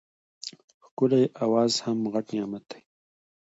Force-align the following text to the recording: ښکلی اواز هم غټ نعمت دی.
ښکلی 0.85 1.23
اواز 1.45 1.71
هم 1.85 1.97
غټ 2.13 2.25
نعمت 2.35 2.63
دی. 2.71 2.81